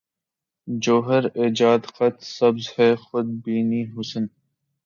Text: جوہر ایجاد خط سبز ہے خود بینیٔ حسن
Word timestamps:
جوہر 0.67 1.23
ایجاد 1.41 1.81
خط 1.95 2.17
سبز 2.37 2.65
ہے 2.77 2.89
خود 3.03 3.27
بینیٔ 3.43 3.81
حسن 3.93 4.23